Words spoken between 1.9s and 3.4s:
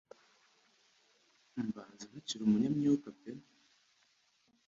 ntakiri umunya myuka pe